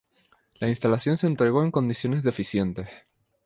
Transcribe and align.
La 0.55 0.67
instalación 0.67 1.15
se 1.15 1.27
entregó 1.27 1.63
en 1.63 1.69
condiciones 1.69 2.23
deficientes. 2.23 2.89